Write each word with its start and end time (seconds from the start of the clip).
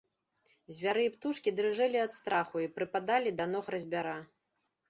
Звяры 0.77 1.03
і 1.07 1.11
птушкі 1.17 1.53
дрыжэлі 1.59 2.01
ад 2.05 2.17
страху 2.19 2.57
і 2.65 2.71
прыпадалі 2.79 3.35
да 3.43 3.49
ног 3.53 3.65
разьбяра. 3.77 4.17